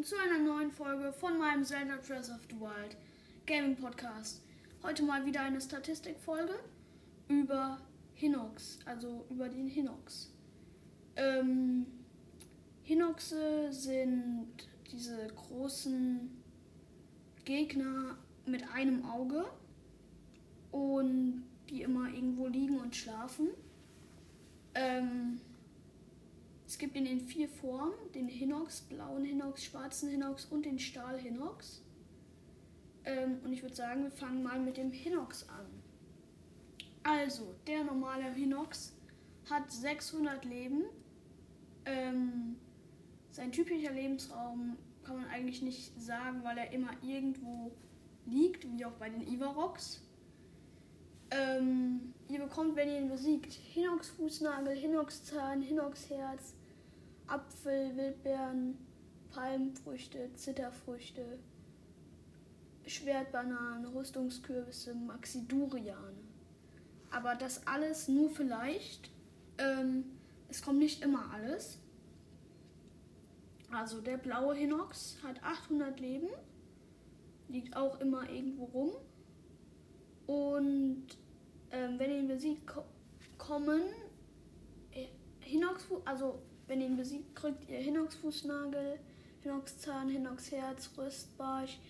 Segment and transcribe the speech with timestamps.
[0.00, 2.96] willkommen zu einer neuen Folge von meinem Zelda Breath of the Wild
[3.46, 4.40] Gaming Podcast.
[4.82, 6.54] Heute mal wieder eine Statistikfolge
[7.28, 7.78] über
[8.14, 10.32] Hinox, also über den Hinox.
[11.16, 11.86] Ähm,
[12.82, 14.48] Hinoxe sind
[14.90, 16.30] diese großen
[17.44, 19.44] Gegner mit einem Auge
[20.70, 23.48] und die immer irgendwo liegen und schlafen.
[24.74, 25.40] Ähm,
[26.80, 31.84] gibt ihn in vier Formen: den Hinox, blauen Hinox, schwarzen Hinox und den Stahl-Hinox.
[33.04, 35.66] Ähm, und ich würde sagen, wir fangen mal mit dem Hinox an.
[37.02, 38.96] Also, der normale Hinox
[39.48, 40.84] hat 600 Leben.
[41.84, 42.56] Ähm,
[43.30, 47.72] sein typischer Lebensraum kann man eigentlich nicht sagen, weil er immer irgendwo
[48.26, 50.02] liegt, wie auch bei den Ivarox.
[51.30, 56.54] Ähm, ihr bekommt, wenn ihr ihn besiegt, Hinox-Fußnagel, Hinox-Zahn, Hinox-Herz,
[57.30, 58.76] Apfel, Wildbeeren,
[59.30, 61.38] Palmfrüchte, Zitterfrüchte,
[62.86, 66.18] Schwertbananen, Rüstungskürbisse, Maxiduriane.
[67.10, 69.10] Aber das alles nur vielleicht.
[69.58, 70.04] Ähm,
[70.48, 71.78] es kommt nicht immer alles.
[73.70, 76.28] Also der blaue Hinox hat 800 Leben,
[77.48, 78.90] liegt auch immer irgendwo rum.
[80.26, 81.06] Und
[81.70, 82.68] ähm, wenn ihn besiegt,
[83.38, 83.82] kommen
[84.90, 85.06] äh,
[85.40, 89.00] Hinox, also wenn ihr ihn besiegt, kriegt ihr Hinox-Fußnagel,
[89.42, 91.80] Hinox-Zahn, Hinox-Herz, Röstbarsch,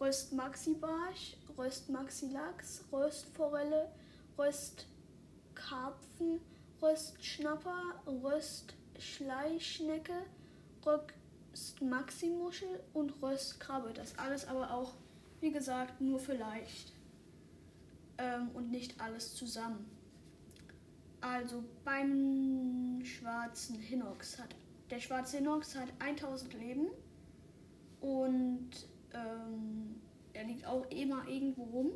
[0.00, 3.90] Röst-Maxi-Barsch, Röst-Maxi-Lachs, Röstforelle,
[4.38, 6.40] Röstkarpfen,
[6.80, 10.22] Röstschnapper, Röstschleischnecke,
[10.86, 13.92] Röst-Maxi-Muschel und Röstkrabbe.
[13.92, 14.94] Das alles aber auch,
[15.40, 16.92] wie gesagt, nur vielleicht
[18.18, 19.90] ähm, und nicht alles zusammen.
[21.20, 22.77] Also beim
[23.08, 24.54] schwarzen Hinox hat
[24.90, 26.86] der schwarze Hinox hat 1000 Leben
[28.00, 28.70] und
[29.12, 30.00] ähm,
[30.32, 31.90] er liegt auch immer irgendwo rum.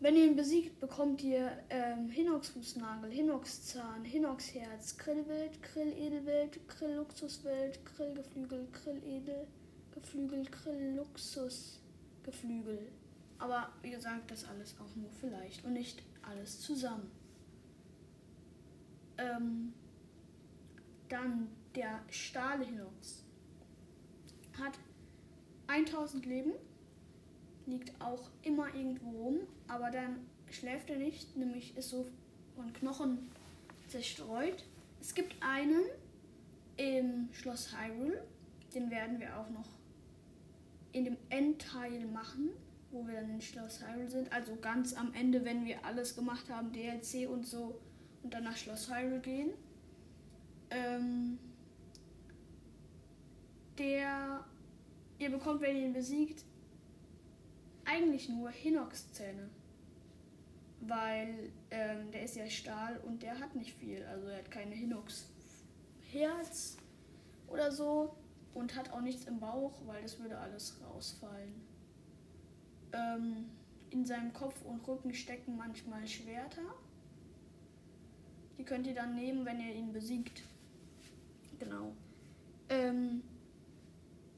[0.00, 9.46] Wenn ihr ihn besiegt, bekommt ihr ähm, Hinox-Fußnagel, Hinox-Zahn, Hinox-Herz, Krillwild, Krill-Edelwild, Krill-Luxuswild, Krill-Geflügel, Krill-Edel,
[9.92, 11.80] Geflügel, Krill-Luxus,
[12.22, 12.90] Geflügel.
[13.38, 17.10] Aber wie gesagt, das alles auch nur vielleicht und nicht alles zusammen.
[19.18, 19.72] Ähm,
[21.08, 23.24] dann der Stahlhinox
[24.58, 24.78] hat
[25.66, 26.52] 1000 Leben,
[27.66, 29.38] liegt auch immer irgendwo rum,
[29.68, 32.06] aber dann schläft er nicht, nämlich ist so
[32.54, 33.30] von Knochen
[33.88, 34.64] zerstreut.
[35.00, 35.82] Es gibt einen
[36.76, 38.24] im Schloss Hyrule,
[38.74, 39.68] den werden wir auch noch
[40.92, 42.50] in dem Endteil machen
[42.94, 44.32] wo wir dann in Schloss Hyrule sind.
[44.32, 47.80] Also ganz am Ende, wenn wir alles gemacht haben, DLC und so,
[48.24, 49.50] und dann nach Schloss Hyrule gehen.
[50.70, 51.38] Ähm,
[53.78, 54.44] der,
[55.18, 56.44] ihr bekommt, wenn ihr ihn besiegt,
[57.84, 59.48] eigentlich nur Hinox-Zähne.
[60.80, 64.04] Weil ähm, der ist ja Stahl und der hat nicht viel.
[64.06, 66.78] Also er hat keine Hinox-Herz
[67.46, 68.16] oder so
[68.54, 71.54] und hat auch nichts im Bauch, weil das würde alles rausfallen.
[72.92, 73.50] Ähm,
[73.90, 76.74] in seinem Kopf und Rücken stecken manchmal Schwerter.
[78.58, 80.42] Die könnt ihr dann nehmen, wenn ihr ihn besiegt.
[81.58, 81.92] Genau.
[82.68, 83.22] Ähm,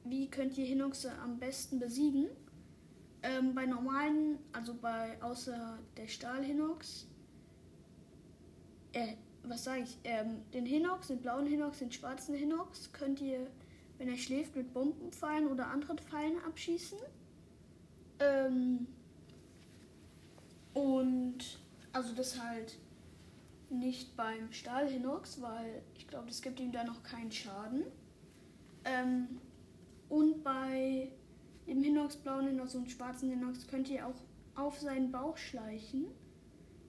[0.04, 2.28] wie könnt ihr Hinoxe am besten besiegen?
[3.22, 7.06] Ähm, bei normalen, also bei außer der Stahl-Hinox,
[8.92, 13.46] äh, was sage ich, ähm, den Hinox, den blauen Hinox, den schwarzen Hinox könnt ihr,
[13.98, 16.98] wenn er schläft, mit Bombenpfeilen oder anderen Pfeilen abschießen.
[18.20, 18.86] Ähm,
[20.74, 21.38] und
[21.92, 22.78] also das halt
[23.70, 27.84] nicht beim Stahlhinox, weil ich glaube, das gibt ihm da noch keinen Schaden.
[28.84, 29.40] Ähm,
[30.08, 31.10] und bei
[31.66, 34.14] dem Hinox, blauen Hinox und schwarzen Hinox könnt ihr auch
[34.54, 36.06] auf seinen Bauch schleichen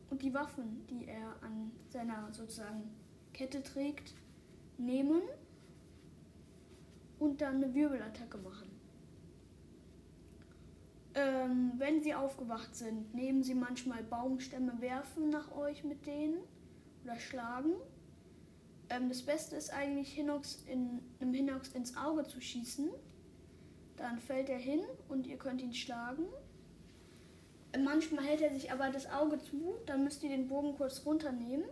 [0.09, 2.95] und die Waffen, die er an seiner sozusagen
[3.33, 4.13] Kette trägt,
[4.77, 5.21] nehmen
[7.19, 8.69] und dann eine Wirbelattacke machen.
[11.15, 16.37] Ähm, wenn sie aufgewacht sind, nehmen sie manchmal Baumstämme, werfen nach euch mit denen
[17.07, 17.73] oder schlagen.
[18.89, 22.89] Ähm, das Beste ist eigentlich, Hinox in, einem Hinox ins Auge zu schießen.
[23.95, 26.25] Dann fällt er hin und ihr könnt ihn schlagen.
[27.73, 31.05] Ähm, manchmal hält er sich aber das Auge zu, dann müsst ihr den Bogen kurz
[31.05, 31.65] runternehmen.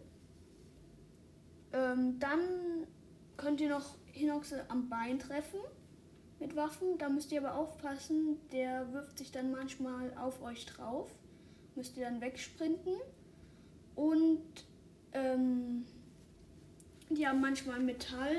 [1.74, 2.88] Ähm, dann
[3.38, 5.60] könnt ihr noch Hinoxe am Bein treffen
[6.40, 6.98] mit Waffen.
[6.98, 11.10] Da müsst ihr aber aufpassen, der wirft sich dann manchmal auf euch drauf.
[11.76, 12.94] Müsst ihr dann wegsprinten.
[13.96, 14.66] Und
[15.16, 15.86] ähm,
[17.10, 18.36] die haben manchmal Metall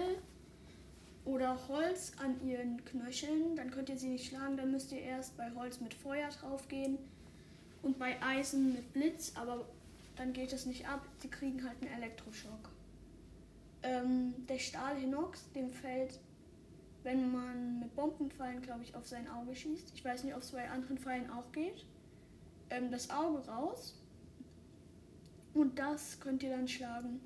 [1.24, 3.56] oder Holz an ihren Knöcheln.
[3.56, 4.56] Dann könnt ihr sie nicht schlagen.
[4.56, 6.98] Dann müsst ihr erst bei Holz mit Feuer drauf gehen
[7.82, 9.32] und bei Eisen mit Blitz.
[9.36, 9.66] Aber
[10.16, 11.06] dann geht es nicht ab.
[11.18, 12.70] Sie kriegen halt einen Elektroschock.
[13.82, 16.18] Ähm, der Stahl Hinox, dem fällt,
[17.02, 19.92] wenn man mit Bombenpfeilen, glaube ich, auf sein Auge schießt.
[19.94, 21.86] Ich weiß nicht, ob es bei anderen Pfeilen auch geht.
[22.70, 23.94] Ähm, das Auge raus.
[25.56, 27.18] Und das könnt ihr dann schlagen.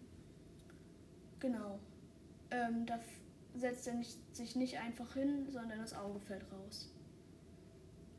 [1.41, 1.81] Genau.
[2.53, 3.01] Ähm, da
[3.57, 6.93] setzt er nicht, sich nicht einfach hin, sondern das Auge fällt raus.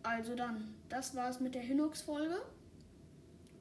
[0.04, 2.42] Also dann, das war's mit der Hinox-Folge.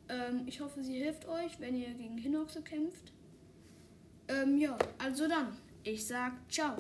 [0.09, 3.13] Ähm, ich hoffe, sie hilft euch, wenn ihr gegen Hinoxe kämpft.
[4.27, 6.75] Ähm, ja, also dann, ich sag ciao.